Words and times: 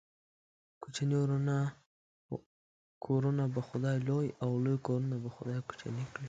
کوچني 0.83 1.15
کورونه 3.05 3.43
به 3.53 3.61
خداى 3.67 3.97
لوى، 4.07 4.27
او 4.43 4.49
لوى 4.63 4.77
کورونه 4.85 5.15
به 5.23 5.29
خداى 5.35 5.59
کوچني 5.67 6.03
کړي. 6.11 6.19